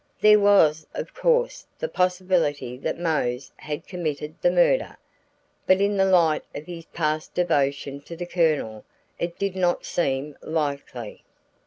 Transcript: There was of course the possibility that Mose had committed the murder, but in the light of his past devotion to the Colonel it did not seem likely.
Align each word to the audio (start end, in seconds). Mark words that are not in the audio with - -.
There 0.19 0.39
was 0.39 0.87
of 0.95 1.13
course 1.13 1.67
the 1.77 1.87
possibility 1.87 2.75
that 2.77 2.97
Mose 2.97 3.51
had 3.57 3.85
committed 3.87 4.33
the 4.41 4.49
murder, 4.49 4.97
but 5.67 5.79
in 5.79 5.95
the 5.95 6.05
light 6.05 6.43
of 6.55 6.65
his 6.65 6.85
past 6.85 7.35
devotion 7.35 8.01
to 8.05 8.15
the 8.15 8.25
Colonel 8.25 8.83
it 9.19 9.37
did 9.37 9.55
not 9.55 9.85
seem 9.85 10.35
likely. 10.41 11.21